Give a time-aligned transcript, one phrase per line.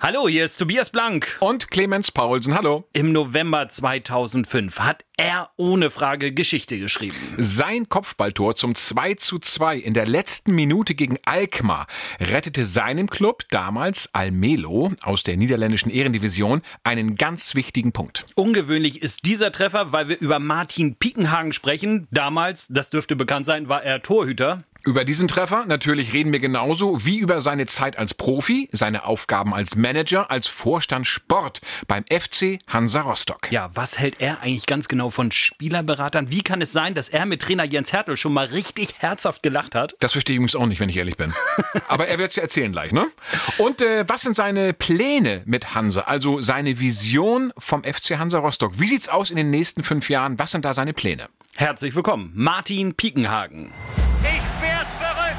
[0.00, 1.38] Hallo, hier ist Tobias Blank.
[1.40, 2.84] Und Clemens Paulsen, hallo.
[2.92, 7.16] Im November 2005 hat er ohne Frage Geschichte geschrieben.
[7.36, 11.88] Sein Kopfballtor zum 2 zu 2 in der letzten Minute gegen Alkmaar
[12.20, 18.24] rettete seinem Club, damals Almelo aus der niederländischen Ehrendivision, einen ganz wichtigen Punkt.
[18.36, 22.06] Ungewöhnlich ist dieser Treffer, weil wir über Martin Piekenhagen sprechen.
[22.12, 24.62] Damals, das dürfte bekannt sein, war er Torhüter.
[24.88, 29.52] Über diesen Treffer natürlich reden wir genauso wie über seine Zeit als Profi, seine Aufgaben
[29.52, 33.52] als Manager, als Vorstand Sport beim FC Hansa Rostock.
[33.52, 36.30] Ja, was hält er eigentlich ganz genau von Spielerberatern?
[36.30, 39.74] Wie kann es sein, dass er mit Trainer Jens Hertel schon mal richtig herzhaft gelacht
[39.74, 39.94] hat?
[40.00, 41.34] Das verstehe ich übrigens auch nicht, wenn ich ehrlich bin.
[41.88, 43.08] Aber er wird es ja erzählen gleich, ne?
[43.58, 46.00] Und äh, was sind seine Pläne mit Hansa?
[46.00, 48.80] Also seine Vision vom FC Hansa Rostock.
[48.80, 50.38] Wie sieht's aus in den nächsten fünf Jahren?
[50.38, 51.28] Was sind da seine Pläne?
[51.56, 53.70] Herzlich willkommen, Martin Piekenhagen.
[54.22, 55.36] Ich werd verrückt!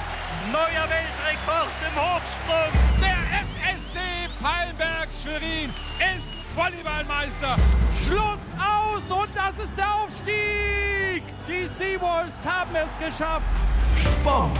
[0.51, 2.71] Neuer Weltrekord im Hochsprung!
[3.01, 3.99] Der SSC
[4.41, 5.69] Palmberg Schwerin
[6.15, 7.57] ist Volleyballmeister.
[8.05, 11.23] Schluss aus und das ist der Aufstieg!
[11.47, 13.45] Die Seawolves haben es geschafft!
[13.97, 14.57] Sport,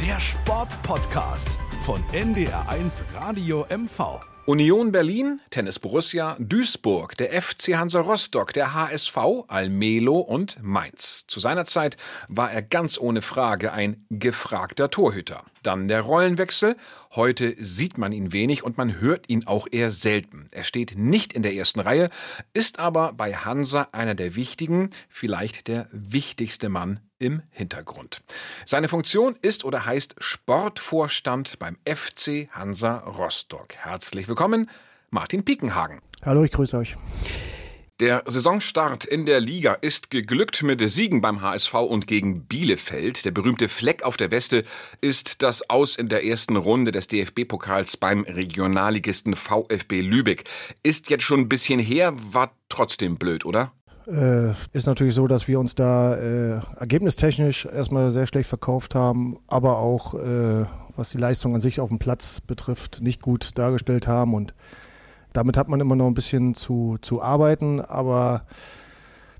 [0.00, 4.29] der Sportpodcast von NDR1 Radio MV.
[4.46, 11.26] Union Berlin, Tennis Borussia, Duisburg, der FC Hansa Rostock, der HSV, Almelo und Mainz.
[11.26, 15.44] Zu seiner Zeit war er ganz ohne Frage ein gefragter Torhüter.
[15.62, 16.76] Dann der Rollenwechsel.
[17.14, 20.48] Heute sieht man ihn wenig und man hört ihn auch eher selten.
[20.52, 22.08] Er steht nicht in der ersten Reihe,
[22.54, 28.22] ist aber bei Hansa einer der wichtigen, vielleicht der wichtigste Mann im Hintergrund.
[28.66, 33.74] Seine Funktion ist oder heißt Sportvorstand beim FC Hansa Rostock.
[33.74, 34.68] Herzlich willkommen,
[35.10, 36.00] Martin Piekenhagen.
[36.24, 36.96] Hallo, ich grüße euch.
[38.00, 43.26] Der Saisonstart in der Liga ist geglückt mit Siegen beim HSV und gegen Bielefeld.
[43.26, 44.64] Der berühmte Fleck auf der Weste
[45.02, 50.44] ist das Aus in der ersten Runde des DFB-Pokals beim Regionalligisten VfB Lübeck.
[50.82, 53.74] Ist jetzt schon ein bisschen her, war trotzdem blöd, oder?
[54.06, 59.38] Äh, ist natürlich so, dass wir uns da äh, ergebnistechnisch erstmal sehr schlecht verkauft haben,
[59.46, 60.64] aber auch äh,
[60.96, 64.54] was die Leistung an sich auf dem Platz betrifft, nicht gut dargestellt haben und
[65.32, 68.42] damit hat man immer noch ein bisschen zu, zu arbeiten, aber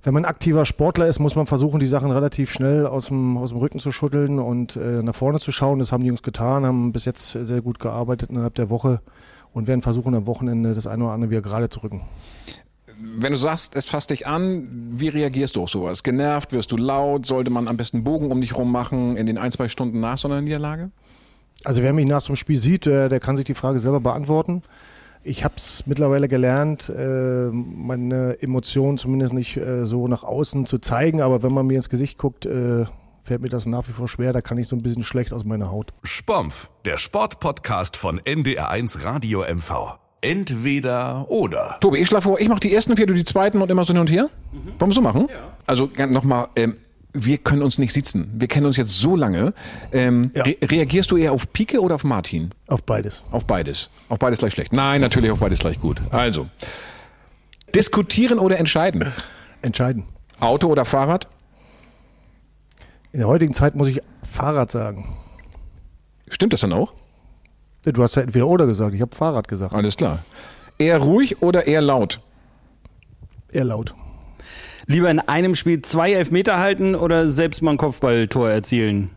[0.02, 3.50] wenn man aktiver Sportler ist, muss man versuchen, die Sachen relativ schnell aus dem, aus
[3.50, 5.78] dem Rücken zu schütteln und äh, nach vorne zu schauen.
[5.78, 9.02] Das haben die Jungs getan, haben bis jetzt sehr gut gearbeitet innerhalb der Woche
[9.52, 12.00] und werden versuchen, am Wochenende das eine oder andere wieder gerade zu rücken.
[13.02, 16.02] Wenn du sagst, es fasst dich an, wie reagierst du auf sowas?
[16.02, 17.24] Genervt, wirst du laut?
[17.24, 20.18] Sollte man am besten Bogen um dich rum machen in den ein, zwei Stunden nach
[20.18, 20.90] so einer Niederlage?
[21.64, 24.00] Also wer mich nach so einem Spiel sieht, der, der kann sich die Frage selber
[24.00, 24.62] beantworten.
[25.22, 30.78] Ich habe es mittlerweile gelernt, äh, meine Emotionen zumindest nicht äh, so nach außen zu
[30.78, 32.86] zeigen, aber wenn man mir ins Gesicht guckt, äh,
[33.24, 35.44] fällt mir das nach wie vor schwer, da kann ich so ein bisschen schlecht aus
[35.44, 35.92] meiner Haut.
[36.02, 39.98] Spompf, der Sportpodcast von NDR1 Radio MV.
[40.22, 41.76] Entweder oder.
[41.80, 43.92] Tobi, ich schlage vor, ich mache die ersten vier, du die zweiten und immer so
[43.92, 44.28] hin und her.
[44.78, 45.28] Wollen wir so machen?
[45.30, 45.54] Ja.
[45.66, 46.76] Also nochmal, ähm,
[47.12, 48.30] wir können uns nicht sitzen.
[48.34, 49.54] Wir kennen uns jetzt so lange.
[49.92, 50.42] Ähm, Ja.
[50.44, 52.50] re reagierst du eher auf Pike oder auf Martin?
[52.66, 53.22] Auf beides.
[53.30, 53.90] Auf beides.
[54.08, 54.72] Auf beides gleich schlecht.
[54.72, 56.00] Nein, natürlich auf beides gleich gut.
[56.10, 56.48] Also,
[57.74, 59.12] diskutieren oder entscheiden?
[59.62, 60.04] Entscheiden.
[60.38, 61.28] Auto oder Fahrrad?
[63.12, 65.16] In der heutigen Zeit muss ich Fahrrad sagen.
[66.28, 66.92] Stimmt das dann auch?
[67.84, 69.74] Du hast ja entweder oder gesagt, ich habe Fahrrad gesagt.
[69.74, 70.18] Alles klar.
[70.78, 72.20] Eher ruhig oder eher laut?
[73.50, 73.94] Eher laut.
[74.86, 79.10] Lieber in einem Spiel zwei Elfmeter halten oder selbst mal ein Kopfballtor erzielen?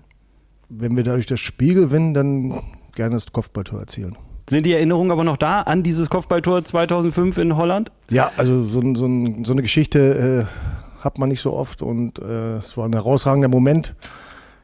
[0.69, 2.61] Wenn wir dadurch das Spiel gewinnen, dann
[2.95, 4.17] gerne das Kopfballtor erzielen.
[4.49, 7.91] Sind die Erinnerungen aber noch da an dieses Kopfballtor 2005 in Holland?
[8.09, 9.07] Ja, also so, so,
[9.43, 13.47] so eine Geschichte äh, hat man nicht so oft und äh, es war ein herausragender
[13.47, 13.95] Moment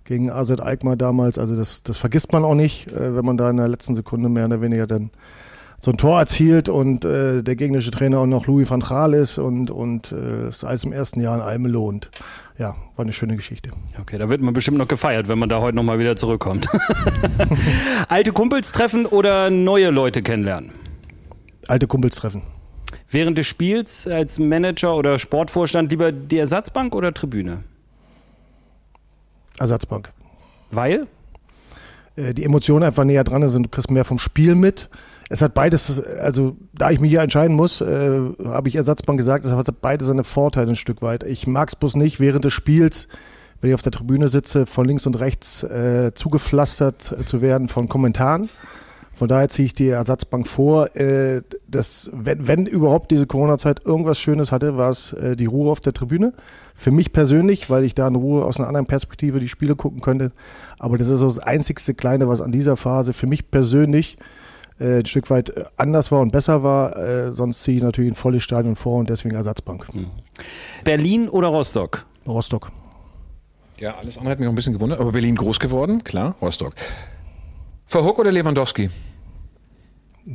[0.10, 1.38] gegen AZ Alkmaar damals.
[1.38, 4.28] Also das, das vergisst man auch nicht, äh, wenn man da in der letzten Sekunde
[4.28, 5.12] mehr oder weniger dann
[5.80, 9.38] so ein Tor erzielt und äh, der gegnerische Trainer auch noch Louis van Gaal ist
[9.38, 12.10] und, und äh, es ist alles im ersten Jahr in Almelo und
[12.58, 13.70] ja, war eine schöne Geschichte.
[14.02, 16.68] Okay, da wird man bestimmt noch gefeiert, wenn man da heute nochmal wieder zurückkommt.
[18.10, 20.72] Alte Kumpels treffen oder neue Leute kennenlernen?
[21.68, 22.42] Alte Kumpels treffen.
[23.10, 27.64] Während des Spiels als Manager oder Sportvorstand lieber die Ersatzbank oder Tribüne?
[29.60, 30.12] Ersatzbank.
[30.72, 31.08] Weil?
[32.20, 33.64] äh, die Emotionen einfach näher dran sind.
[33.64, 34.90] Du kriegst mehr vom Spiel mit.
[35.30, 39.46] Es hat beides, also da ich mich hier entscheiden muss, äh, habe ich Ersatzbank gesagt,
[39.46, 41.24] es hat beide seine Vorteile ein Stück weit.
[41.24, 43.08] Ich mag es bloß nicht während des Spiels,
[43.62, 47.68] wenn ich auf der Tribüne sitze, von links und rechts äh, zugepflastert äh, zu werden
[47.68, 48.50] von Kommentaren.
[49.20, 50.96] Von daher ziehe ich die Ersatzbank vor.
[50.96, 55.70] Äh, dass, wenn, wenn überhaupt diese Corona-Zeit irgendwas Schönes hatte, war es äh, die Ruhe
[55.70, 56.32] auf der Tribüne.
[56.74, 60.00] Für mich persönlich, weil ich da in Ruhe aus einer anderen Perspektive die Spiele gucken
[60.00, 60.32] könnte.
[60.80, 64.16] Aber das ist so das einzigste Kleine, was an dieser Phase für mich persönlich
[64.80, 67.34] äh, ein Stück weit anders war und besser war.
[67.34, 69.86] Sonst ziehe ich natürlich ein volles Stadion vor und deswegen Ersatzbank.
[70.86, 72.06] Berlin oder Rostock?
[72.26, 72.72] Rostock.
[73.80, 75.02] Ja, alles andere hat mich auch ein bisschen gewundert.
[75.02, 76.74] Aber Berlin groß geworden, klar, Rostock.
[77.86, 78.90] Verhook oder Lewandowski?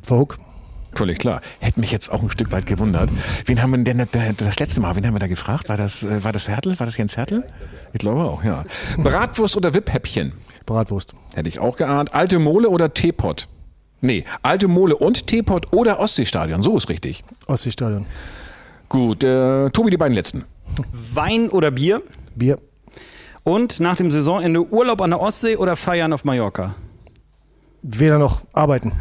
[0.02, 0.38] Verhook.
[0.94, 1.40] Völlig klar.
[1.58, 3.10] Hätte mich jetzt auch ein Stück weit gewundert.
[3.46, 4.06] Wen haben wir denn
[4.36, 5.68] das letzte Mal, wen haben wir da gefragt?
[5.68, 6.78] War das, äh, war das Hertel?
[6.78, 7.44] War das Jens Hertel?
[7.92, 8.64] Ich glaube auch, ja.
[8.96, 10.32] Bratwurst oder Wipphäppchen?
[10.66, 11.14] Bratwurst.
[11.34, 12.14] Hätte ich auch geahnt.
[12.14, 13.48] Alte Mole oder Teepot?
[14.00, 16.62] Nee, Alte Mole und Teepot oder Ostseestadion.
[16.62, 17.24] So ist richtig.
[17.46, 18.06] Ostseestadion.
[18.88, 20.44] Gut, äh, Tobi, die beiden letzten.
[20.92, 22.02] Wein oder Bier?
[22.36, 22.58] Bier.
[23.42, 26.74] Und nach dem Saisonende Urlaub an der Ostsee oder feiern auf Mallorca?
[27.82, 28.92] Weder noch arbeiten.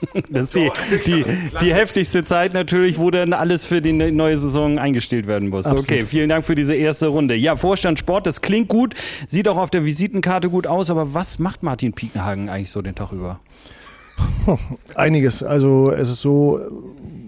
[0.28, 0.70] Das ist die,
[1.06, 1.24] die,
[1.60, 5.66] die heftigste Zeit natürlich, wo dann alles für die ne-, neue Saison eingestellt werden muss.
[5.66, 5.84] Absolut.
[5.84, 7.34] Okay, vielen Dank für diese erste Runde.
[7.34, 8.94] Ja, Vorstand Sport, das klingt gut,
[9.26, 12.94] sieht auch auf der Visitenkarte gut aus, aber was macht Martin Piekenhagen eigentlich so den
[12.94, 13.40] Tag über?
[14.94, 15.42] Einiges.
[15.42, 16.60] Also es ist so,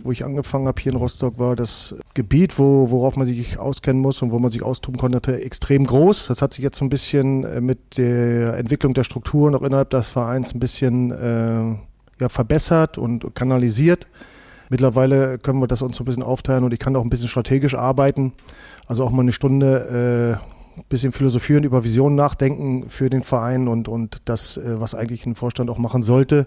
[0.02, 4.00] wo ich angefangen habe hier in Rostock, war das Gebiet, wo, worauf man sich auskennen
[4.00, 6.28] muss und wo man sich austoben konnte, extrem groß.
[6.28, 9.90] Das hat sich jetzt so ein bisschen äh, mit der Entwicklung der Strukturen auch innerhalb
[9.90, 11.87] des Vereins ein bisschen äh,
[12.20, 14.06] ja, verbessert und kanalisiert.
[14.70, 17.28] Mittlerweile können wir das uns so ein bisschen aufteilen und ich kann auch ein bisschen
[17.28, 18.32] strategisch arbeiten.
[18.86, 23.68] Also auch mal eine Stunde äh, ein bisschen philosophieren, über Visionen nachdenken für den Verein
[23.68, 26.46] und, und das, äh, was eigentlich ein Vorstand auch machen sollte,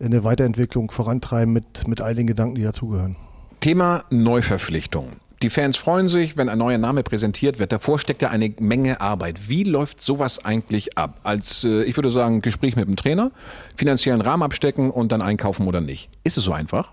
[0.00, 3.16] eine Weiterentwicklung vorantreiben mit, mit all den Gedanken, die dazugehören.
[3.60, 5.16] Thema Neuverpflichtung.
[5.42, 7.70] Die Fans freuen sich, wenn ein neuer Name präsentiert wird.
[7.70, 9.48] Davor steckt ja eine Menge Arbeit.
[9.48, 11.20] Wie läuft sowas eigentlich ab?
[11.22, 13.30] Als, äh, ich würde sagen, Gespräch mit dem Trainer,
[13.76, 16.10] finanziellen Rahmen abstecken und dann einkaufen oder nicht.
[16.24, 16.92] Ist es so einfach?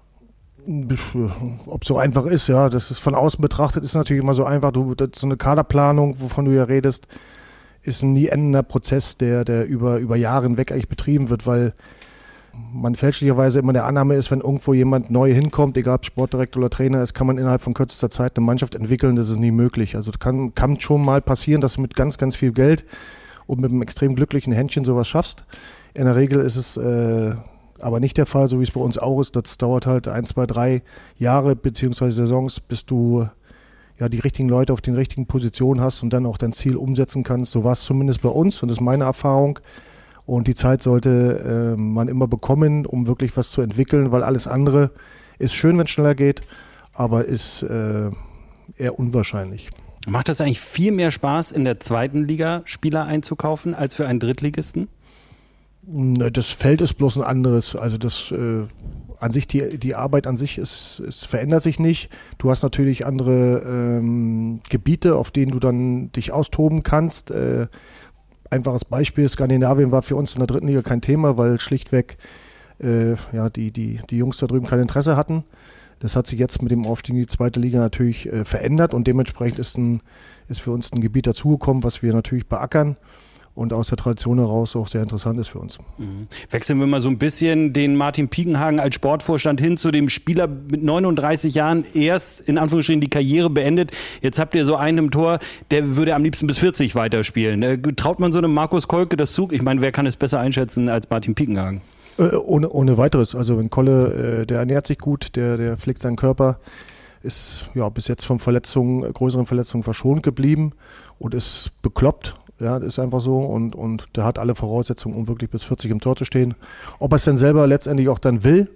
[1.65, 4.71] Ob so einfach ist, ja, das ist von außen betrachtet, ist natürlich immer so einfach.
[4.71, 7.07] Du, so eine Kaderplanung, wovon du ja redest,
[7.81, 11.74] ist ein nie endender Prozess, der, der über, über Jahre hinweg eigentlich betrieben wird, weil
[12.74, 16.69] man fälschlicherweise immer der Annahme ist, wenn irgendwo jemand neu hinkommt, egal ob Sportdirektor oder
[16.69, 19.16] Trainer ist, kann man innerhalb von kürzester Zeit eine Mannschaft entwickeln.
[19.16, 19.96] Das ist nie möglich.
[19.96, 22.86] Also kann, kann schon mal passieren, dass du mit ganz, ganz viel Geld
[23.48, 25.46] und mit einem extrem glücklichen Händchen sowas schaffst.
[25.94, 27.36] In der Regel ist es äh,
[27.80, 29.36] aber nicht der Fall, so wie es bei uns auch ist.
[29.36, 30.81] Das dauert halt ein, zwei, drei
[31.18, 33.28] Jahre beziehungsweise Saisons, bis du
[34.00, 37.24] ja die richtigen Leute auf den richtigen Positionen hast und dann auch dein Ziel umsetzen
[37.24, 37.52] kannst.
[37.52, 39.60] So war es zumindest bei uns und das ist meine Erfahrung.
[40.25, 44.48] Und die Zeit sollte äh, man immer bekommen, um wirklich was zu entwickeln, weil alles
[44.48, 44.92] andere
[45.38, 46.42] ist schön, wenn es schneller geht,
[46.94, 48.10] aber ist äh,
[48.77, 49.69] eher unwahrscheinlich.
[50.07, 54.19] Macht das eigentlich viel mehr Spaß, in der zweiten Liga Spieler einzukaufen, als für einen
[54.19, 54.88] Drittligisten?
[55.88, 57.75] Das Feld ist bloß ein anderes.
[57.75, 58.63] Also das äh,
[59.19, 62.10] an sich, die, die Arbeit an sich ist, ist, verändert sich nicht.
[62.38, 67.31] Du hast natürlich andere ähm, Gebiete, auf denen du dann dich austoben kannst.
[67.31, 67.68] Äh,
[68.50, 72.18] einfaches Beispiel, Skandinavien war für uns in der dritten Liga kein Thema, weil schlichtweg
[72.80, 75.44] äh, ja, die, die, die Jungs da drüben kein Interesse hatten.
[76.00, 79.07] Das hat sich jetzt mit dem Aufstieg in die zweite Liga natürlich äh, verändert und
[79.07, 80.01] dementsprechend ist, ein,
[80.47, 82.97] ist für uns ein Gebiet dazugekommen, was wir natürlich beackern
[83.56, 85.78] und aus der Tradition heraus auch sehr interessant ist für uns.
[85.98, 86.28] Mhm.
[86.50, 90.48] Wechseln wir mal so ein bisschen den Martin Piekenhagen als Sportvorstand hin zu dem Spieler
[90.48, 93.92] mit 39 Jahren erst in Anführungsstrichen die Karriere beendet.
[94.22, 95.40] Jetzt habt ihr so einen im Tor,
[95.72, 97.63] der würde am liebsten bis 40 weiterspielen.
[97.63, 99.54] Äh, traut man so einem Markus Kolke das Zug?
[99.54, 101.81] Ich meine, wer kann es besser einschätzen als Martin Piekenhagen?
[102.18, 103.36] Äh, ohne, ohne weiteres.
[103.36, 106.60] Also wenn Kolle, äh, der ernährt sich gut, der, der pflegt seinen Körper,
[107.24, 110.74] ist ja bis jetzt von Verletzungen, größeren Verletzungen verschont geblieben
[111.18, 115.28] und ist bekloppt ja, das ist einfach so und, und der hat alle Voraussetzungen, um
[115.28, 116.56] wirklich bis 40 im Tor zu stehen.
[117.00, 118.69] Ob er es denn selber letztendlich auch dann will,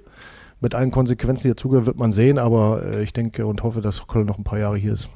[0.61, 4.05] mit allen Konsequenzen, die dazugehören, wird man sehen, aber äh, ich denke und hoffe, dass
[4.07, 5.09] Köln noch ein paar Jahre hier ist.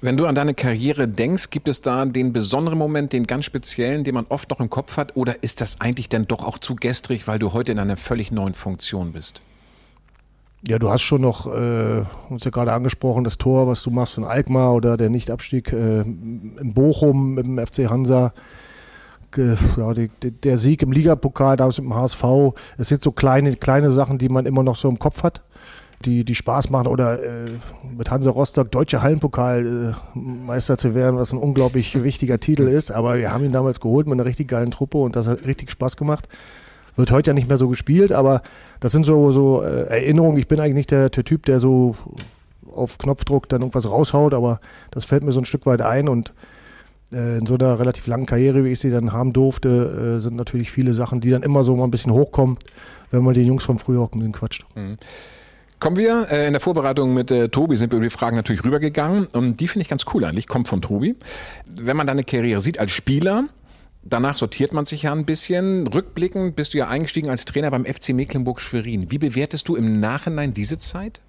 [0.00, 4.04] Wenn du an deine Karriere denkst, gibt es da den besonderen Moment, den ganz speziellen,
[4.04, 6.76] den man oft noch im Kopf hat, oder ist das eigentlich dann doch auch zu
[6.76, 9.42] gestrig, weil du heute in einer völlig neuen Funktion bist?
[10.66, 14.18] Ja, du hast schon noch, äh, uns ja gerade angesprochen, das Tor, was du machst
[14.18, 18.32] in Alkmaar oder der Nichtabstieg äh, in Bochum mit dem FC Hansa.
[19.36, 22.24] Ja, die, der Sieg im Ligapokal damals mit dem HSV.
[22.76, 25.42] Es sind so kleine, kleine Sachen, die man immer noch so im Kopf hat,
[26.04, 26.88] die, die Spaß machen.
[26.88, 27.44] Oder äh,
[27.96, 32.90] mit Hansa Rostock deutsche Hallenpokal äh, zu werden, was ein unglaublich wichtiger Titel ist.
[32.90, 35.70] Aber wir haben ihn damals geholt mit einer richtig geilen Truppe und das hat richtig
[35.70, 36.26] Spaß gemacht.
[36.98, 38.42] Wird heute ja nicht mehr so gespielt, aber
[38.80, 40.36] das sind so, so äh, Erinnerungen.
[40.36, 41.94] Ich bin eigentlich nicht der, Typ, der so
[42.74, 46.34] auf Knopfdruck dann irgendwas raushaut, aber das fällt mir so ein Stück weit ein und
[47.12, 50.34] äh, in so einer relativ langen Karriere, wie ich sie dann haben durfte, äh, sind
[50.34, 52.56] natürlich viele Sachen, die dann immer so mal ein bisschen hochkommen,
[53.12, 54.66] wenn man den Jungs von früher auch ein bisschen quatscht.
[54.74, 54.96] Mhm.
[55.78, 58.64] Kommen wir, äh, in der Vorbereitung mit äh, Tobi sind wir über die Fragen natürlich
[58.64, 61.14] rübergegangen und die finde ich ganz cool eigentlich, kommt von Tobi.
[61.64, 63.44] Wenn man deine Karriere sieht als Spieler,
[64.02, 65.86] Danach sortiert man sich ja ein bisschen.
[65.86, 69.10] Rückblickend bist du ja eingestiegen als Trainer beim FC Mecklenburg-Schwerin.
[69.10, 71.20] Wie bewertest du im Nachhinein diese Zeit?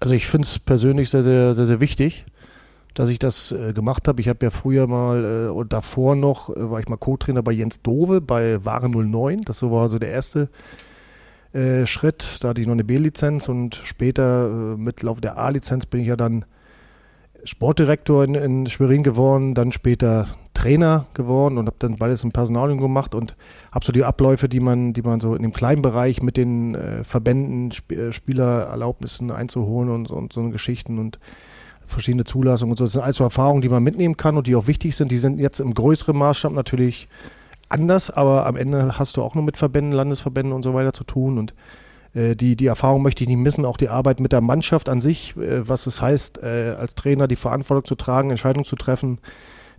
[0.00, 2.24] Also ich finde es persönlich sehr, sehr, sehr, sehr wichtig,
[2.94, 4.20] dass ich das äh, gemacht habe.
[4.20, 7.52] Ich habe ja früher mal äh, und davor noch äh, war ich mal Co-Trainer bei
[7.52, 9.42] Jens Dove bei Ware 09.
[9.42, 10.48] Das war so der erste
[11.52, 12.38] äh, Schritt.
[12.40, 16.08] Da hatte ich noch eine B-Lizenz und später äh, mit Lauf der A-Lizenz bin ich
[16.08, 16.44] ja dann
[17.44, 20.26] Sportdirektor in, in Schwerin geworden, dann später
[20.66, 23.36] Trainer geworden und habe dann beides im Personal gemacht und
[23.70, 26.74] habe so die Abläufe, die man, die man so in dem kleinen Bereich mit den
[26.74, 31.20] äh, Verbänden, Sp äh, Spielererlaubnissen einzuholen und, und so eine Geschichten und
[31.86, 32.84] verschiedene Zulassungen und so.
[32.84, 35.12] Das sind also Erfahrungen, die man mitnehmen kann und die auch wichtig sind.
[35.12, 37.08] Die sind jetzt im größeren Maßstab natürlich
[37.68, 41.04] anders, aber am Ende hast du auch nur mit Verbänden, Landesverbänden und so weiter zu
[41.04, 41.54] tun und
[42.12, 45.00] äh, die, die Erfahrung möchte ich nicht missen, auch die Arbeit mit der Mannschaft an
[45.00, 49.18] sich, äh, was es heißt, als Trainer die Verantwortung zu tragen, Entscheidungen zu treffen,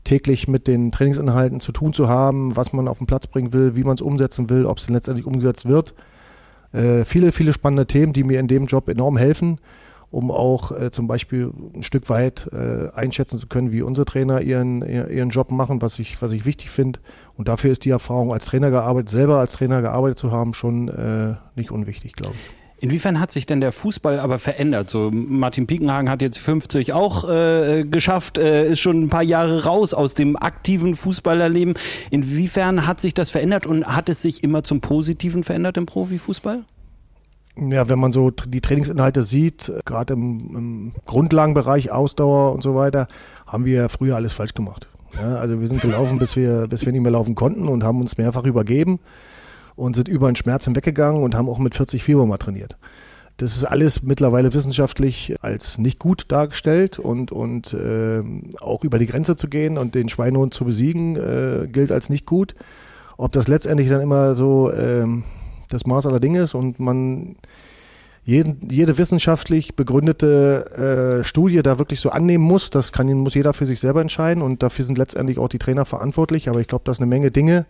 [0.07, 3.75] täglich mit den Trainingsinhalten zu tun zu haben, was man auf den Platz bringen will,
[3.75, 5.93] wie man es umsetzen will, ob es letztendlich umgesetzt wird.
[7.05, 9.59] viele, viele spannende Themen, die mir in dem Job enorm helfen
[10.09, 14.41] um auch äh, zum Beispiel ein Stück weit äh, einschätzen zu können, wie unsere Trainer
[14.41, 16.99] ihren, ihren Job machen, was ich, was ich wichtig finde.
[17.35, 20.87] Und dafür ist die Erfahrung als Trainer gearbeitet, selber als Trainer gearbeitet zu haben, schon
[20.87, 22.66] äh, nicht unwichtig, glaube ich.
[22.79, 24.91] Inwiefern hat sich denn der Fußball aber verändert?
[24.91, 29.63] So Martin Piekenhagen hat jetzt 50 auch äh, geschafft, äh, ist schon ein paar Jahre
[29.63, 31.73] raus aus dem aktiven Fußballerleben.
[32.11, 36.65] Inwiefern hat sich das verändert und hat es sich immer zum Positiven verändert im Profifußball?
[37.55, 43.07] Ja, wenn man so die Trainingsinhalte sieht, gerade im, im, Grundlagenbereich, Ausdauer und so weiter,
[43.47, 44.87] haben wir früher alles falsch gemacht.
[45.15, 47.99] Ja, also wir sind gelaufen, bis wir, bis wir nicht mehr laufen konnten und haben
[48.01, 48.99] uns mehrfach übergeben
[49.77, 52.77] und sind über den Schmerz hinweggegangen und haben auch mit 40 Fieber mal trainiert.
[53.37, 58.23] Das ist alles mittlerweile wissenschaftlich als nicht gut dargestellt und, und äh,
[58.59, 62.25] auch über die Grenze zu gehen und den Schweinehund zu besiegen, äh, gilt als nicht
[62.25, 62.55] gut.
[63.15, 65.23] Ob das letztendlich dann immer so ähm,
[65.69, 67.35] das Maß aller Dinge ist und man
[68.23, 72.71] jeden, jede wissenschaftlich begründete äh, Studie da wirklich so annehmen muss.
[72.71, 75.85] Das kann, muss jeder für sich selber entscheiden und dafür sind letztendlich auch die Trainer
[75.85, 76.49] verantwortlich.
[76.49, 77.67] Aber ich glaube, dass eine Menge Dinge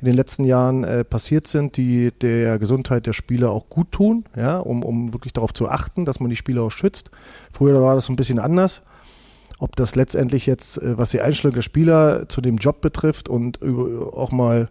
[0.00, 4.24] in den letzten Jahren äh, passiert sind, die der Gesundheit der Spieler auch gut tun,
[4.36, 7.10] ja, um, um wirklich darauf zu achten, dass man die Spieler auch schützt.
[7.52, 8.82] Früher war das ein bisschen anders.
[9.58, 13.60] Ob das letztendlich jetzt, äh, was die Einstellung der Spieler zu dem Job betrifft und
[13.62, 14.70] auch mal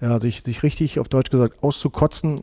[0.00, 2.42] ja, sich, sich richtig auf Deutsch gesagt auszukotzen,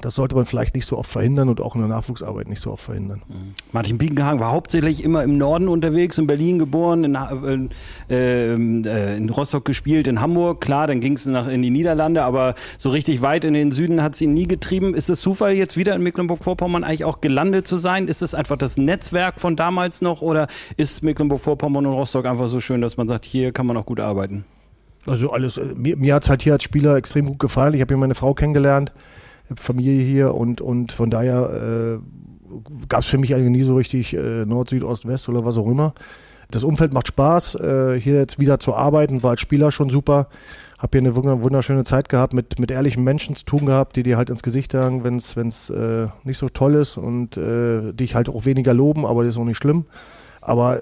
[0.00, 2.72] das sollte man vielleicht nicht so oft verhindern und auch in der Nachwuchsarbeit nicht so
[2.72, 3.22] oft verhindern.
[3.28, 3.54] Mhm.
[3.72, 7.70] Martin Biegenhagen war hauptsächlich immer im Norden unterwegs, in Berlin geboren, in,
[8.08, 10.62] äh, äh, in Rostock gespielt, in Hamburg.
[10.62, 14.14] Klar, dann ging es in die Niederlande, aber so richtig weit in den Süden hat
[14.14, 14.94] es ihn nie getrieben.
[14.94, 18.08] Ist es Zufall, jetzt wieder in Mecklenburg-Vorpommern eigentlich auch gelandet zu sein?
[18.08, 20.46] Ist es einfach das Netzwerk von damals noch oder
[20.78, 24.00] ist Mecklenburg-Vorpommern und Rostock einfach so schön, dass man sagt, hier kann man auch gut
[24.00, 24.46] arbeiten?
[25.06, 27.74] Also alles, äh, mir, mir hat es halt hier als Spieler extrem gut gefallen.
[27.74, 28.92] Ich habe hier meine Frau kennengelernt,
[29.56, 34.14] Familie hier und, und von daher äh, gab es für mich eigentlich nie so richtig
[34.14, 35.94] äh, Nord, Süd, Ost, West oder was auch immer.
[36.50, 40.28] Das Umfeld macht Spaß, äh, hier jetzt wieder zu arbeiten, war als Spieler schon super.
[40.78, 44.16] Habe hier eine wunderschöne Zeit gehabt, mit, mit ehrlichen Menschen zu tun gehabt, die dir
[44.16, 48.28] halt ins Gesicht sagen, wenn es äh, nicht so toll ist und äh, dich halt
[48.28, 49.86] auch weniger loben, aber das ist auch nicht schlimm.
[50.40, 50.80] Aber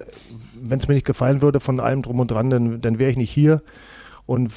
[0.61, 3.19] wenn es mir nicht gefallen würde von allem drum und dran, dann, dann wäre ich
[3.19, 3.61] nicht hier.
[4.25, 4.51] Und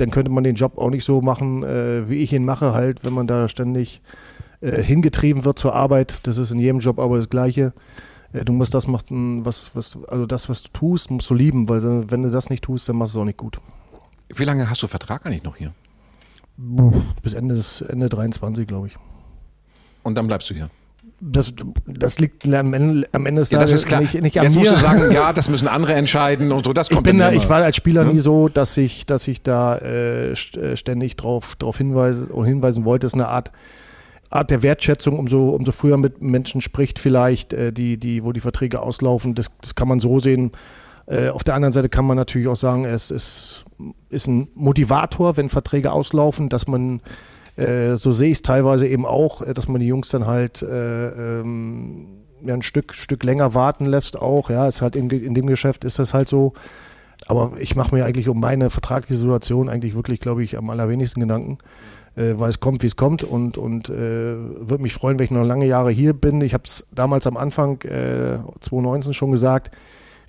[0.00, 3.04] dann könnte man den Job auch nicht so machen, äh, wie ich ihn mache, halt,
[3.04, 4.00] wenn man da ständig
[4.60, 6.18] äh, hingetrieben wird zur Arbeit.
[6.24, 7.72] Das ist in jedem Job aber das Gleiche.
[8.32, 11.68] Äh, du musst das machen, was, was, also das, was du tust, musst du lieben,
[11.68, 13.60] weil wenn du das nicht tust, dann machst du es auch nicht gut.
[14.28, 15.72] Wie lange hast du Vertrag eigentlich noch hier?
[17.22, 18.96] Bis Ende, des, Ende 23, glaube ich.
[20.02, 20.70] Und dann bleibst du hier?
[21.20, 21.52] Das,
[21.86, 24.60] das liegt am Ende, am Ende des ja, Tages nicht, nicht an Jetzt mir.
[24.60, 26.72] musst du sagen, ja, das müssen andere entscheiden und so.
[26.72, 28.12] Das kommt ich, bin da, ich war als Spieler ja?
[28.12, 33.04] nie so, dass ich, dass ich da äh, äh ständig drauf, drauf hinweise, hinweisen wollte.
[33.04, 33.52] Das ist eine Art,
[34.30, 38.40] Art der Wertschätzung, umso, umso früher mit Menschen spricht vielleicht, äh, die, die, wo die
[38.40, 39.34] Verträge auslaufen.
[39.34, 40.52] Das, das kann man so sehen.
[41.06, 43.64] Äh, auf der anderen Seite kann man natürlich auch sagen, es ist,
[44.08, 47.02] ist ein Motivator, wenn Verträge auslaufen, dass man
[47.60, 50.62] äh, so sehe ich es teilweise eben auch, äh, dass man die Jungs dann halt
[50.62, 52.06] äh, ähm,
[52.44, 54.50] ja, ein Stück, Stück länger warten lässt auch.
[54.50, 56.54] Ja, ist halt in, in dem Geschäft ist das halt so.
[57.26, 61.20] Aber ich mache mir eigentlich um meine vertragliche Situation eigentlich wirklich, glaube ich, am allerwenigsten
[61.20, 61.58] Gedanken,
[62.16, 65.30] äh, weil es kommt, wie es kommt und, und äh, würde mich freuen, wenn ich
[65.30, 66.40] noch lange Jahre hier bin.
[66.40, 69.70] Ich habe es damals am Anfang äh, 2019 schon gesagt,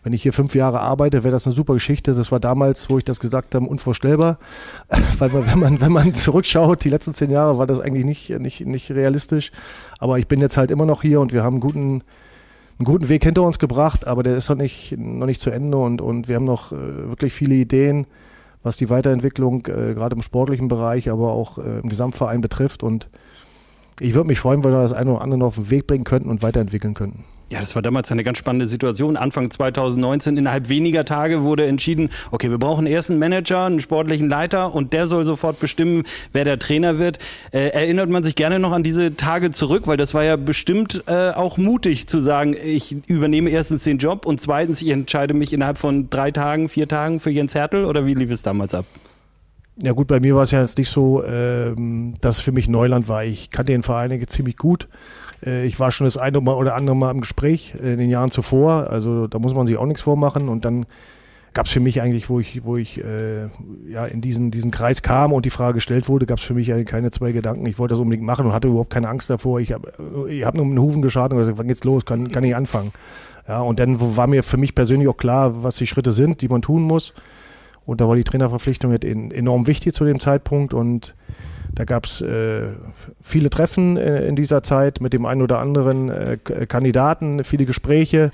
[0.03, 2.13] wenn ich hier fünf Jahre arbeite, wäre das eine super Geschichte.
[2.13, 4.39] Das war damals, wo ich das gesagt habe, unvorstellbar.
[5.19, 8.29] Weil man, wenn man, wenn man zurückschaut, die letzten zehn Jahre war das eigentlich nicht,
[8.39, 9.51] nicht, nicht realistisch.
[9.99, 12.03] Aber ich bin jetzt halt immer noch hier und wir haben einen guten,
[12.79, 15.77] einen guten Weg hinter uns gebracht, aber der ist noch nicht, noch nicht zu Ende
[15.77, 18.07] und, und wir haben noch äh, wirklich viele Ideen,
[18.63, 22.81] was die Weiterentwicklung äh, gerade im sportlichen Bereich, aber auch äh, im Gesamtverein betrifft.
[22.81, 23.07] Und
[23.99, 26.05] ich würde mich freuen, wenn wir das eine oder andere noch auf den Weg bringen
[26.05, 27.23] könnten und weiterentwickeln könnten.
[27.51, 29.17] Ja, das war damals eine ganz spannende Situation.
[29.17, 34.29] Anfang 2019, innerhalb weniger Tage wurde entschieden, okay, wir brauchen erst einen Manager, einen sportlichen
[34.29, 37.19] Leiter und der soll sofort bestimmen, wer der Trainer wird.
[37.51, 41.03] Äh, erinnert man sich gerne noch an diese Tage zurück, weil das war ja bestimmt
[41.07, 45.51] äh, auch mutig zu sagen, ich übernehme erstens den Job und zweitens, ich entscheide mich
[45.51, 48.85] innerhalb von drei Tagen, vier Tagen für Jens Hertel oder wie lief es damals ab?
[49.83, 52.69] Ja gut, bei mir war es ja jetzt nicht so, ähm, dass es für mich
[52.69, 53.25] Neuland war.
[53.25, 54.87] Ich kannte den Verein ziemlich gut.
[55.45, 58.89] Äh, ich war schon das eine oder andere Mal im Gespräch in den Jahren zuvor,
[58.89, 60.49] also da muss man sich auch nichts vormachen.
[60.49, 60.85] Und dann
[61.53, 63.47] gab es für mich eigentlich, wo ich, wo ich äh,
[63.89, 66.71] ja, in diesen, diesen Kreis kam und die Frage gestellt wurde, gab es für mich
[66.85, 67.65] keine zwei Gedanken.
[67.65, 69.59] Ich wollte das unbedingt machen und hatte überhaupt keine Angst davor.
[69.59, 69.91] Ich habe
[70.29, 72.55] ich hab nur mit den Hufen geschaut und gesagt, wann geht's los, kann, kann ich
[72.55, 72.93] anfangen.
[73.47, 76.47] Ja, und dann war mir für mich persönlich auch klar, was die Schritte sind, die
[76.47, 77.13] man tun muss.
[77.85, 81.15] Und da war die Trainerverpflichtung enorm wichtig zu dem Zeitpunkt und
[81.73, 82.67] da gab es äh,
[83.21, 88.31] viele Treffen äh, in dieser Zeit mit dem einen oder anderen äh, Kandidaten, viele Gespräche.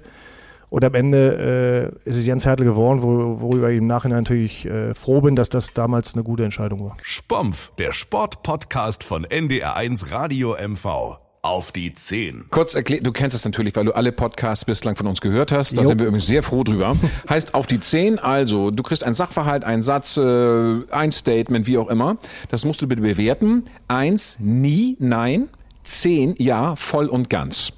[0.69, 4.65] Und am Ende äh, ist es Jens Hertel geworden, wo, worüber ich im Nachhinein natürlich
[4.65, 6.97] äh, froh bin, dass das damals eine gute Entscheidung war.
[7.01, 12.45] Spompf, der Sportpodcast von NDR1 Radio MV auf die 10.
[12.49, 15.77] Kurz erklärt, du kennst es natürlich, weil du alle Podcasts bislang von uns gehört hast.
[15.77, 15.87] Da Jo.
[15.87, 16.95] sind wir übrigens sehr froh drüber.
[17.29, 21.77] heißt auf die 10, also du kriegst einen Sachverhalt, einen Satz, äh, ein Statement, wie
[21.77, 22.17] auch immer.
[22.49, 23.63] Das musst du bitte bewerten.
[23.87, 25.49] Eins, nie, nein.
[25.83, 27.71] Zehn, ja, voll und ganz.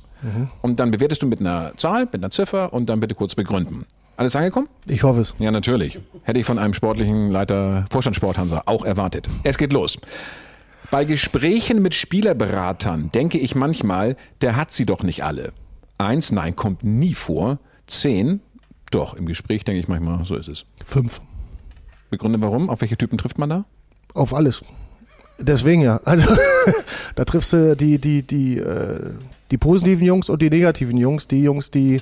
[0.61, 3.85] Und dann bewertest du mit einer Zahl, mit einer Ziffer und dann bitte kurz begründen.
[4.17, 4.67] Alles angekommen?
[4.85, 5.33] Ich hoffe es.
[5.39, 5.97] Ja, natürlich.
[6.23, 9.29] Hätte ich von einem sportlichen Leiter Vorstandssport Hansa auch erwartet.
[9.43, 9.97] Es geht los.
[10.91, 15.53] Bei Gesprächen mit Spielerberatern denke ich manchmal, der hat sie doch nicht alle.
[15.97, 17.59] Eins, nein, kommt nie vor.
[17.85, 18.41] Zehn,
[18.91, 20.65] doch, im Gespräch denke ich manchmal, so ist es.
[20.83, 21.21] Fünf.
[22.09, 22.69] Begründe warum?
[22.69, 23.65] Auf welche Typen trifft man da?
[24.15, 24.63] Auf alles.
[25.37, 25.97] Deswegen ja.
[26.05, 26.27] Also
[27.15, 29.11] da triffst du die, die, die, äh,
[29.51, 31.27] die positiven Jungs und die negativen Jungs.
[31.27, 32.01] Die Jungs, die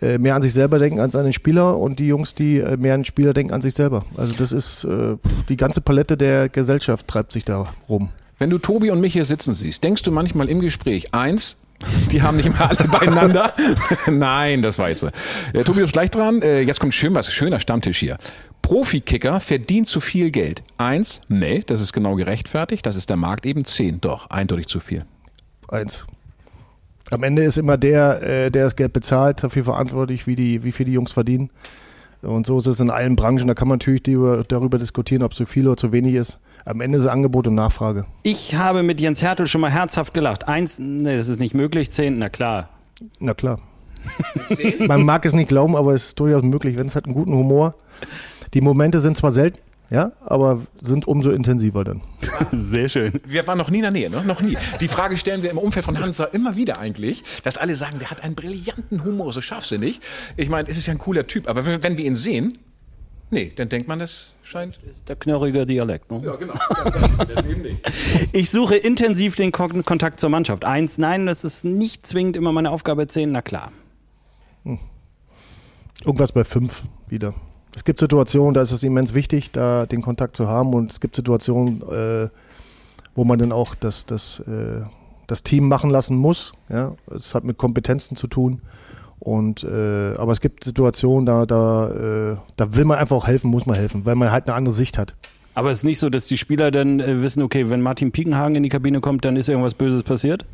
[0.00, 2.76] äh, mehr an sich selber denken als an den Spieler und die Jungs, die äh,
[2.76, 4.04] mehr an den Spieler denken als sich selber.
[4.16, 5.16] Also das ist äh,
[5.48, 8.10] die ganze Palette der Gesellschaft treibt sich da rum.
[8.38, 11.58] Wenn du Tobi und mich hier sitzen siehst, denkst du manchmal im Gespräch, eins,
[12.10, 13.54] die haben nicht mehr alle beieinander.
[14.10, 15.02] Nein, das war jetzt.
[15.02, 16.42] Äh, Tobi ist gleich dran.
[16.42, 18.18] Äh, jetzt kommt schön was, schöner Stammtisch hier.
[18.62, 20.62] Profikicker verdient zu viel Geld.
[20.78, 22.84] Eins, nee, das ist genau gerechtfertigt.
[22.86, 23.64] Das ist der Markt eben.
[23.64, 25.04] Zehn, doch, eindeutig zu viel.
[25.68, 26.06] Eins.
[27.10, 30.72] Am Ende ist immer der, äh, der das Geld bezahlt, dafür verantwortlich, wie, die, wie
[30.72, 31.50] viel die Jungs verdienen.
[32.22, 33.46] Und so ist es in allen Branchen.
[33.46, 36.38] Da kann man natürlich darüber diskutieren, ob es zu viel oder zu wenig ist.
[36.66, 38.04] Am Ende ist es Angebot und Nachfrage.
[38.22, 40.46] Ich habe mit Jens Hertel schon mal herzhaft gelacht.
[40.46, 41.90] Eins, nee, das ist nicht möglich.
[41.90, 42.68] Zehn, na klar.
[43.18, 43.58] Na klar.
[44.78, 47.32] Man mag es nicht glauben, aber es ist durchaus möglich, wenn es hat einen guten
[47.32, 47.74] Humor.
[48.52, 49.58] Die Momente sind zwar selten,
[49.90, 52.00] ja, aber sind umso intensiver dann.
[52.52, 53.20] Sehr schön.
[53.26, 54.22] Wir waren noch nie in der Nähe, ne?
[54.24, 54.56] Noch nie.
[54.80, 58.10] Die Frage stellen wir im Umfeld von Hansa immer wieder eigentlich, dass alle sagen, der
[58.10, 60.00] hat einen brillanten Humor, so scharfsinnig.
[60.36, 62.56] Ich meine, es ist ja ein cooler Typ, aber wenn, wenn wir ihn sehen,
[63.30, 64.78] nee, dann denkt man, das scheint.
[65.08, 66.10] Der knörrige Dialekt.
[66.12, 66.22] Ne?
[66.24, 66.54] Ja, genau.
[67.34, 67.80] das eben nicht.
[68.32, 70.64] Ich suche intensiv den Kon Kontakt zur Mannschaft.
[70.64, 73.08] Eins, nein, das ist nicht zwingend immer meine Aufgabe.
[73.08, 73.72] Zehn, na klar.
[76.04, 77.34] Irgendwas bei fünf wieder.
[77.74, 80.74] Es gibt Situationen, da ist es immens wichtig, da den Kontakt zu haben.
[80.74, 82.28] Und es gibt Situationen, äh,
[83.14, 84.82] wo man dann auch das, das, äh,
[85.26, 86.52] das Team machen lassen muss.
[86.68, 86.94] Ja?
[87.14, 88.60] Es hat mit Kompetenzen zu tun.
[89.20, 91.90] Und, äh, aber es gibt Situationen, da, da,
[92.32, 94.74] äh, da will man einfach auch helfen, muss man helfen, weil man halt eine andere
[94.74, 95.14] Sicht hat.
[95.54, 98.56] Aber es ist nicht so, dass die Spieler dann äh, wissen, okay, wenn Martin Piekenhagen
[98.56, 100.46] in die Kabine kommt, dann ist irgendwas Böses passiert?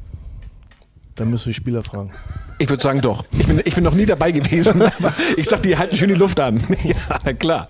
[1.16, 2.12] Dann müssen die Spieler fragen.
[2.58, 3.24] Ich würde sagen, doch.
[3.32, 4.82] Ich bin, ich bin noch nie dabei gewesen,
[5.36, 6.62] ich sag, die halten schön die Luft an.
[6.84, 7.68] ja, na klar.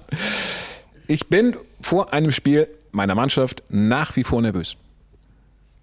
[1.06, 4.76] Ich bin vor einem Spiel meiner Mannschaft nach wie vor nervös.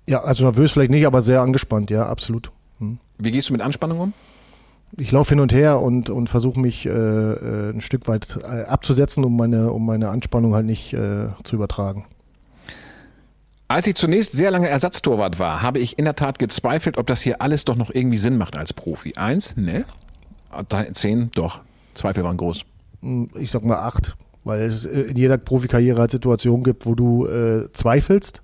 [0.08, 2.52] Ja, also nervös vielleicht nicht, aber sehr angespannt, ja, absolut.
[2.80, 3.00] Hm.
[3.18, 4.14] Wie gehst du mit Anspannung um?
[4.98, 8.64] Ich laufe hin und her und, und versuche mich äh, äh, ein Stück weit äh,
[8.64, 12.06] abzusetzen, um meine, um meine Anspannung halt nicht äh, zu übertragen.
[13.74, 17.24] Als ich zunächst sehr lange Ersatztorwart war, habe ich in der Tat gezweifelt, ob das
[17.24, 19.14] hier alles doch noch irgendwie Sinn macht als Profi.
[19.16, 19.86] Eins, ne?
[20.92, 21.62] Zehn, doch.
[21.96, 22.66] Zweifel waren groß.
[23.02, 27.26] Hm, Ich sag mal acht, weil es in jeder Profikarriere halt Situationen gibt, wo du
[27.26, 28.44] äh, zweifelst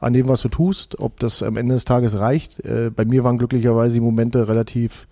[0.00, 2.64] an dem, was du tust, ob das am Ende des Tages reicht.
[2.64, 5.06] Äh, bei mir waren glücklicherweise die Momente relativ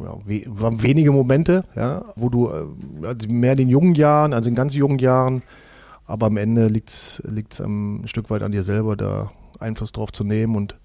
[0.00, 0.42] ja, we
[0.82, 4.98] wenige Momente, ja, wo du äh, mehr in den jungen Jahren, also in ganz jungen
[4.98, 5.44] Jahren,
[6.06, 10.24] aber am Ende liegt es ein Stück weit an dir selber, da Einfluss drauf zu
[10.24, 10.78] nehmen und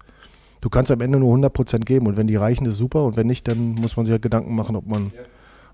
[0.60, 3.26] du kannst am Ende nur 100% geben und wenn die reichen, ist super und wenn
[3.26, 5.12] nicht, dann muss man sich halt Gedanken machen, ob man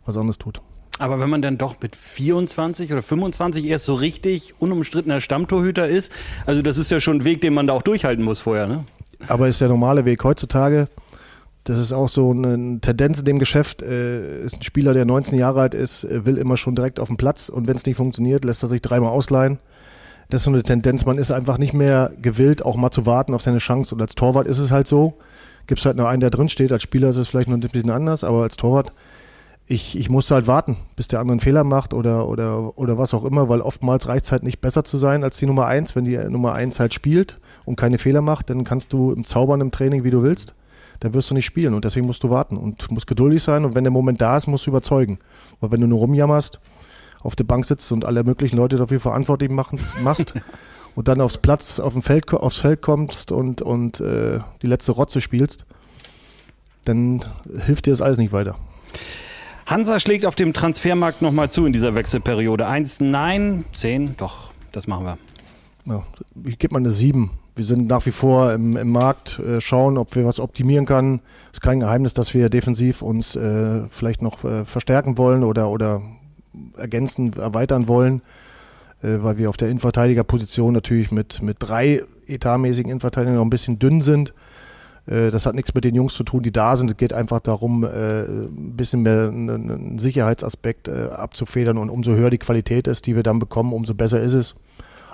[0.04, 0.60] was anderes tut.
[0.98, 6.12] Aber wenn man dann doch mit 24 oder 25 erst so richtig unumstrittener Stammtorhüter ist,
[6.44, 8.84] also das ist ja schon ein Weg, den man da auch durchhalten muss vorher, ne?
[9.28, 10.88] Aber ist der normale Weg heutzutage.
[11.68, 13.82] Das ist auch so eine Tendenz in dem Geschäft.
[13.82, 17.08] Äh, ist ein Spieler, der 19 Jahre alt ist, äh, will immer schon direkt auf
[17.08, 19.58] den Platz und wenn es nicht funktioniert, lässt er sich dreimal ausleihen.
[20.30, 21.04] Das ist so eine Tendenz.
[21.04, 23.94] Man ist einfach nicht mehr gewillt, auch mal zu warten auf seine Chance.
[23.94, 25.18] Und als Torwart ist es halt so.
[25.66, 26.72] Gibt es halt nur einen, der drin steht.
[26.72, 28.92] Als Spieler ist es vielleicht noch ein bisschen anders, aber als Torwart
[29.66, 33.12] ich, ich musste halt warten, bis der andere einen Fehler macht oder, oder, oder was
[33.12, 35.94] auch immer, weil oftmals reicht es halt nicht besser zu sein als die Nummer eins.
[35.94, 39.60] Wenn die Nummer eins halt spielt und keine Fehler macht, dann kannst du im Zaubern
[39.60, 40.54] im Training, wie du willst,
[41.00, 43.74] dann wirst du nicht spielen und deswegen musst du warten und musst geduldig sein und
[43.74, 45.18] wenn der Moment da ist, musst du überzeugen.
[45.60, 46.60] Weil wenn du nur rumjammerst,
[47.20, 50.34] auf der Bank sitzt und alle möglichen Leute dafür verantwortlich machen, machst
[50.94, 54.92] und dann aufs Platz, auf dem Feld, aufs Feld kommst und, und äh, die letzte
[54.92, 55.66] Rotze spielst,
[56.84, 57.24] dann
[57.66, 58.56] hilft dir das alles nicht weiter.
[59.66, 62.66] Hansa schlägt auf dem Transfermarkt nochmal zu in dieser Wechselperiode.
[62.66, 65.18] Eins, nein, zehn, doch, das machen wir.
[65.84, 66.04] Ja,
[66.44, 67.32] ich gebe mal eine sieben.
[67.58, 71.20] Wir sind nach wie vor im, im Markt, äh, schauen, ob wir was optimieren können.
[71.46, 75.68] Es ist kein Geheimnis, dass wir defensiv uns äh, vielleicht noch äh, verstärken wollen oder,
[75.68, 76.00] oder
[76.76, 78.22] ergänzen, erweitern wollen,
[79.02, 83.80] äh, weil wir auf der Innenverteidigerposition natürlich mit, mit drei etatmäßigen Innenverteidigern noch ein bisschen
[83.80, 84.34] dünn sind.
[85.06, 86.92] Äh, das hat nichts mit den Jungs zu tun, die da sind.
[86.92, 91.76] Es geht einfach darum, äh, ein bisschen mehr einen Sicherheitsaspekt abzufedern.
[91.76, 94.54] Und umso höher die Qualität ist, die wir dann bekommen, umso besser ist es.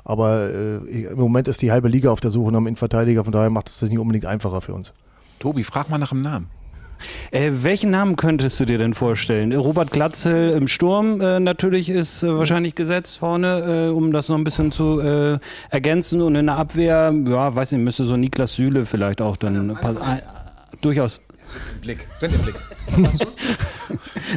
[0.05, 3.51] Aber im Moment ist die halbe Liga auf der Suche nach einem Innenverteidiger, von daher
[3.51, 4.93] macht es das nicht unbedingt einfacher für uns.
[5.39, 6.49] Tobi, frag mal nach dem Namen.
[7.31, 9.53] Äh, welchen Namen könntest du dir denn vorstellen?
[9.53, 14.45] Robert Glatzel im Sturm äh, natürlich ist äh, wahrscheinlich gesetzt vorne, um das noch ein
[14.45, 15.01] bisschen zu
[15.71, 16.21] ergänzen.
[16.21, 19.77] Und in der Abwehr, ja, weiß nicht, müsste so Niklas Süle vielleicht auch dann
[20.81, 21.21] durchaus.
[21.47, 22.07] Sind im Blick.
[22.21, 22.55] Sind im Blick.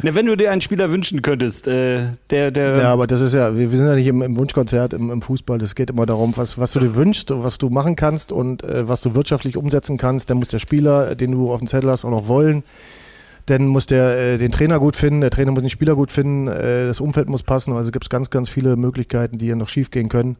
[0.02, 2.76] Na, wenn du dir einen Spieler wünschen könntest, äh, der, der.
[2.76, 5.22] Ja, aber das ist ja, wir, wir sind ja nicht im, im Wunschkonzert im, im,
[5.22, 5.60] Fußball.
[5.62, 8.62] Es geht immer darum, was, was du dir wünschst und was du machen kannst und
[8.62, 10.30] äh, was du wirtschaftlich umsetzen kannst.
[10.30, 12.62] Dann muss der Spieler, den du auf dem Zettel hast, auch noch wollen.
[13.46, 16.48] Dann muss der äh, den Trainer gut finden, der Trainer muss den Spieler gut finden,
[16.48, 17.72] äh, das Umfeld muss passen.
[17.72, 20.36] Also gibt es ganz, ganz viele Möglichkeiten, die ja noch schief gehen können.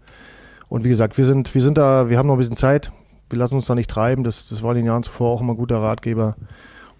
[0.68, 2.92] Und wie gesagt, wir sind, wir sind da, wir haben noch ein bisschen Zeit
[3.30, 4.24] wir lassen uns da nicht treiben.
[4.24, 6.36] Das, das war in den Jahren zuvor auch immer ein guter Ratgeber.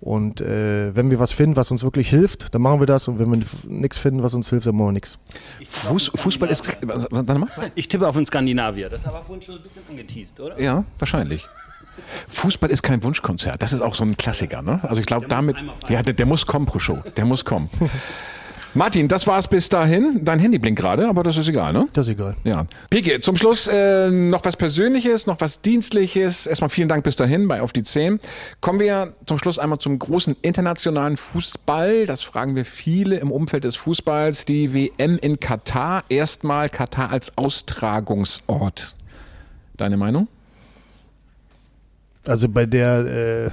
[0.01, 3.09] Und äh, wenn wir was finden, was uns wirklich hilft, dann machen wir das.
[3.09, 5.19] Und wenn wir nichts finden, was uns hilft, dann machen wir nichts.
[5.67, 6.65] Fuß, Fußball ist.
[7.11, 7.49] Warte mal.
[7.75, 8.89] Ich tippe auf den Skandinavier.
[8.89, 10.61] Das war vorhin schon ein bisschen angeteased, oder?
[10.61, 11.49] Ja, wahrscheinlich.
[12.29, 13.61] Fußball ist kein Wunschkonzert.
[13.61, 14.81] Das ist auch so ein Klassiker, ne?
[14.85, 15.57] Also ich glaube, damit.
[15.89, 17.03] Ja, der, der muss kommen pro Show.
[17.17, 17.69] Der muss kommen.
[18.79, 20.21] Martin, das war's bis dahin.
[20.23, 21.89] Dein Handy blinkt gerade, aber das ist egal, ne?
[21.95, 22.37] Das ist egal.
[22.45, 22.65] Ja.
[22.91, 26.47] Piki, zum Schluss äh, noch was Persönliches, noch was Dienstliches.
[26.47, 28.21] Erstmal vielen Dank bis dahin bei Auf die 10.
[28.61, 32.07] Kommen wir zum Schluss einmal zum großen internationalen Fußball.
[32.07, 34.45] Das fragen wir viele im Umfeld des Fußballs.
[34.45, 36.05] Die WM in Katar.
[36.09, 38.95] Erstmal Katar als Austragungsort.
[39.77, 40.29] Deine Meinung?
[42.25, 43.51] Also bei der äh,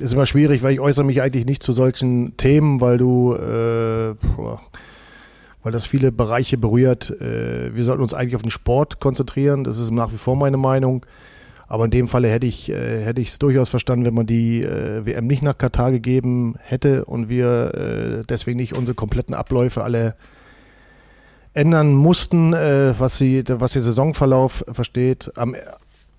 [0.00, 4.14] ist immer schwierig, weil ich äußere mich eigentlich nicht zu solchen Themen, weil du, äh,
[5.62, 7.10] weil das viele Bereiche berührt.
[7.20, 9.64] Äh, wir sollten uns eigentlich auf den Sport konzentrieren.
[9.64, 11.04] Das ist nach wie vor meine Meinung.
[11.66, 14.62] Aber in dem Falle hätte ich äh, hätte ich es durchaus verstanden, wenn man die
[14.62, 19.82] äh, WM nicht nach Katar gegeben hätte und wir äh, deswegen nicht unsere kompletten Abläufe
[19.82, 20.14] alle
[21.54, 25.32] ändern mussten, äh, was sie was der Saisonverlauf versteht.
[25.36, 25.56] Am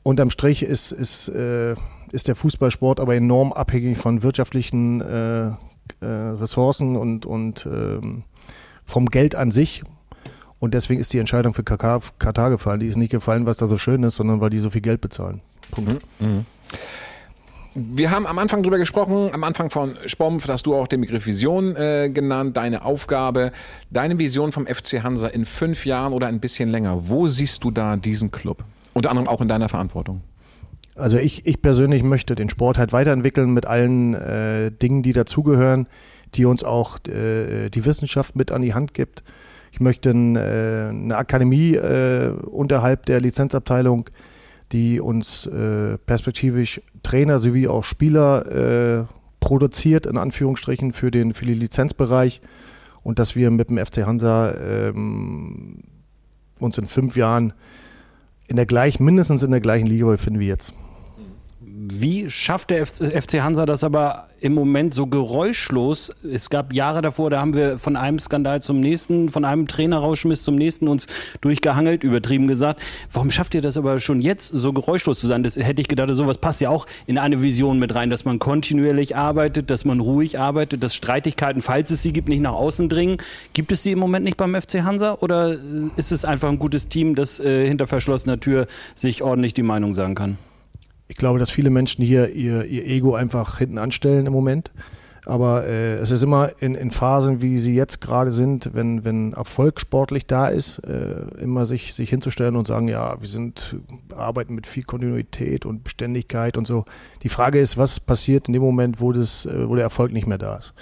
[0.03, 1.75] unterm Strich ist ist äh,
[2.15, 5.55] ist der Fußballsport aber enorm abhängig von wirtschaftlichen äh, äh,
[6.01, 8.23] Ressourcen und, und ähm,
[8.85, 9.83] vom Geld an sich.
[10.59, 12.01] Und deswegen ist die Entscheidung für Katar,
[12.49, 12.79] gefallen.
[12.79, 15.01] Die ist nicht gefallen, was da so schön ist, sondern weil die so viel Geld
[15.01, 15.41] bezahlen.
[15.71, 16.01] Punkt.
[16.19, 16.27] Mhm.
[16.27, 16.45] mhm.
[17.77, 21.25] Wir haben am Anfang drüber gesprochen, am Anfang von Spompf, hast du auch den Begriff
[21.25, 23.51] Vision äh, genannt, deine Aufgabe,
[23.91, 27.09] deine Vision vom FC Hansa in fünf Jahren oder ein bisschen länger.
[27.09, 28.63] Wo siehst du da diesen Club?
[28.93, 30.21] Unter anderem auch in deiner Verantwortung.
[30.95, 35.87] Also ich, ich persönlich möchte den Sport halt weiterentwickeln mit allen äh, Dingen, die dazugehören,
[36.35, 39.23] die uns auch äh, die Wissenschaft mit an die Hand gibt.
[39.71, 44.09] Ich möchte ein, äh, eine Akademie äh, unterhalb der Lizenzabteilung,
[44.71, 49.05] die uns äh, perspektivisch Trainer sowie auch Spieler äh,
[49.41, 52.41] produziert, in Anführungsstrichen, für den, für den Lizenzbereich.
[53.03, 55.83] Und dass wir mit dem FC Hansa ähm,
[56.57, 57.53] uns in fünf Jahren
[58.47, 60.73] in der gleichen, mindestens in der gleichen Liga befinden wie jetzt.
[61.77, 66.13] Wie schafft der FC Hansa das aber im Moment so geräuschlos?
[66.23, 70.43] Es gab Jahre davor, da haben wir von einem Skandal zum nächsten, von einem Trainerrauschmiss
[70.43, 71.07] zum nächsten uns
[71.41, 72.81] durchgehangelt, übertrieben gesagt.
[73.11, 75.43] Warum schafft ihr das aber schon jetzt so geräuschlos zu sein?
[75.43, 78.39] Das hätte ich gedacht, sowas passt ja auch in eine Vision mit rein, dass man
[78.39, 82.87] kontinuierlich arbeitet, dass man ruhig arbeitet, dass Streitigkeiten, falls es sie gibt, nicht nach außen
[82.87, 83.17] dringen.
[83.51, 85.57] Gibt es die im Moment nicht beim FC Hansa oder äh,
[85.97, 89.93] ist es einfach ein gutes Team, das äh, hinter verschlossener Tür sich ordentlich die Meinung
[89.93, 90.37] sagen kann?
[91.07, 94.71] Ich glaube, dass viele Menschen hier ihr, ihr Ego einfach hinten anstellen im Moment.
[95.25, 99.33] Aber äh, es ist immer in, in Phasen, wie sie jetzt gerade sind, wenn, wenn
[99.33, 103.75] Erfolg sportlich da ist, äh, immer sich, sich hinzustellen und sagen, ja, wir sind,
[104.15, 106.85] arbeiten mit viel Kontinuität und Beständigkeit und so.
[107.23, 110.27] Die Frage ist, was passiert in dem Moment, wo, das, äh, wo der Erfolg nicht
[110.27, 110.73] mehr da ist.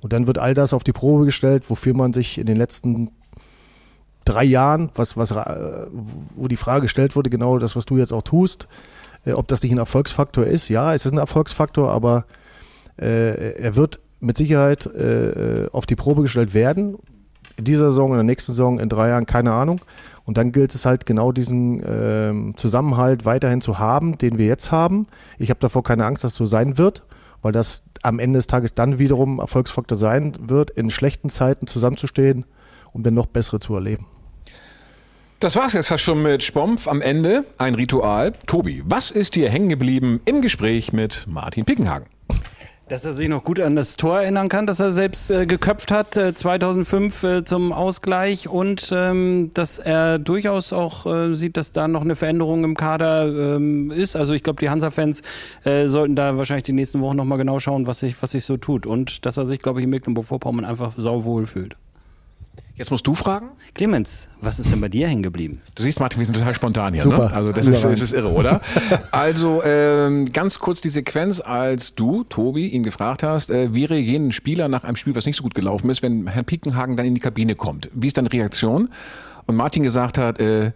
[0.00, 3.10] Und dann wird all das auf die Probe gestellt, wofür man sich in den letzten
[4.24, 5.86] drei Jahren, was, was, äh,
[6.34, 8.66] wo die Frage gestellt wurde, genau das, was du jetzt auch tust,
[9.26, 10.68] ob das nicht ein Erfolgsfaktor ist.
[10.68, 12.24] Ja, es ist ein Erfolgsfaktor, aber
[12.98, 16.96] äh, er wird mit Sicherheit äh, auf die Probe gestellt werden.
[17.56, 19.80] In dieser Saison, in der nächsten Saison, in drei Jahren, keine Ahnung.
[20.24, 24.70] Und dann gilt es halt genau diesen ähm, Zusammenhalt weiterhin zu haben, den wir jetzt
[24.70, 25.06] haben.
[25.38, 27.02] Ich habe davor keine Angst, dass so sein wird,
[27.42, 32.44] weil das am Ende des Tages dann wiederum Erfolgsfaktor sein wird, in schlechten Zeiten zusammenzustehen,
[32.92, 34.06] um dann noch bessere zu erleben.
[35.42, 36.86] Das war's jetzt fast schon mit Spompf.
[36.86, 38.32] Am Ende ein Ritual.
[38.46, 42.06] Tobi, was ist dir hängen geblieben im Gespräch mit Martin Pickenhagen?
[42.88, 45.90] Dass er sich noch gut an das Tor erinnern kann, das er selbst äh, geköpft
[45.90, 51.72] hat, äh, 2005 äh, zum Ausgleich und ähm, dass er durchaus auch äh, sieht, dass
[51.72, 54.14] da noch eine Veränderung im Kader ähm, ist.
[54.14, 55.22] Also ich glaube, die Hansa-Fans
[55.64, 58.58] äh, sollten da wahrscheinlich die nächsten Wochen nochmal genau schauen, was sich, was sich so
[58.58, 61.76] tut und dass er sich, glaube ich, in Mecklenburg-Vorpommern einfach sauwohl fühlt.
[62.74, 63.50] Jetzt musst du fragen.
[63.74, 65.60] Clemens, was ist denn bei dir hängen geblieben?
[65.74, 67.04] Du siehst, Martin, wir sind total spontan hier.
[67.04, 67.30] Ne?
[67.32, 68.60] Also das ist, das ist irre, oder?
[69.10, 74.28] also ähm, ganz kurz die Sequenz, als du, Tobi, ihn gefragt hast, äh, wie reagieren
[74.28, 77.04] ein Spieler nach einem Spiel, was nicht so gut gelaufen ist, wenn Herr Piekenhagen dann
[77.04, 77.90] in die Kabine kommt?
[77.92, 78.88] Wie ist deine Reaktion?
[79.46, 80.72] Und Martin gesagt hat, äh,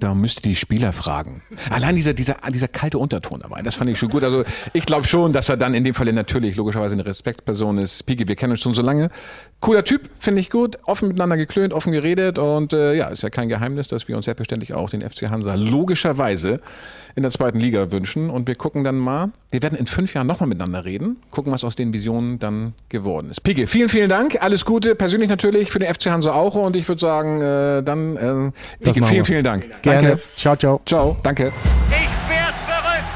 [0.00, 1.42] da müsste die Spieler fragen.
[1.70, 4.24] Allein dieser, dieser, dieser kalte Unterton dabei, das fand ich schon gut.
[4.24, 8.06] Also ich glaube schon, dass er dann in dem Fall natürlich logischerweise eine Respektsperson ist.
[8.06, 9.10] Piki, wir kennen uns schon so lange.
[9.60, 10.78] Cooler Typ, finde ich gut.
[10.84, 14.26] Offen miteinander geklönt, offen geredet und äh, ja, ist ja kein Geheimnis, dass wir uns
[14.26, 16.60] selbstverständlich auch den FC Hansa logischerweise
[17.18, 18.30] in der zweiten Liga wünschen.
[18.30, 21.64] Und wir gucken dann mal, wir werden in fünf Jahren nochmal miteinander reden, gucken, was
[21.64, 23.40] aus den Visionen dann geworden ist.
[23.40, 24.40] Pike, vielen, vielen Dank.
[24.40, 26.54] Alles Gute, persönlich natürlich für den FC Hansa auch.
[26.54, 28.52] Und ich würde sagen, äh, dann, äh,
[28.84, 29.66] Pike, vielen, vielen Dank.
[29.92, 30.08] Gerne.
[30.08, 30.22] Danke.
[30.36, 30.80] Ciao, ciao.
[30.84, 31.52] Ciao, danke.
[31.90, 33.08] Ich werd verrückt.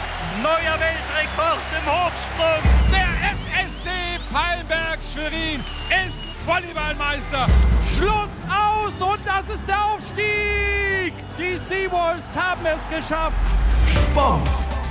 [0.43, 2.63] Neuer Weltrekord im Hochsprung.
[2.91, 3.91] Der SSC
[4.33, 5.61] Palmberg Schwerin
[6.05, 7.47] ist Volleyballmeister.
[7.97, 11.13] Schluss aus und das ist der Aufstieg.
[11.39, 13.37] Die Seawolves haben es geschafft.
[13.87, 14.49] Sport,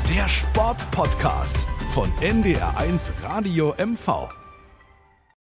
[0.10, 4.41] der Sportpodcast von NDR1 Radio MV.